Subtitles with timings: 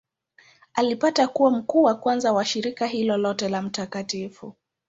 [0.73, 4.15] Alipata kuwa mkuu wa kwanza wa shirika hilo lote la Mt.